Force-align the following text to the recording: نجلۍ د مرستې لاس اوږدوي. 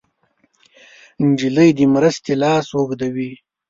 نجلۍ 1.27 1.69
د 1.77 1.79
مرستې 1.93 2.33
لاس 2.41 2.67
اوږدوي. 2.75 3.31